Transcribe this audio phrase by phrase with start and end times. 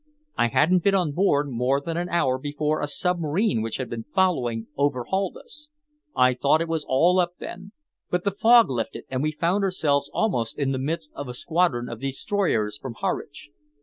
[0.35, 4.05] I hadn't been on board more than an hour before a submarine which had been
[4.15, 5.67] following overhauled us.
[6.15, 7.71] I thought it was all up then,
[8.09, 11.87] but the fog lifted, and we found ourselves almost in the midst of a squadron
[11.87, 13.51] of destroyers from Harwich.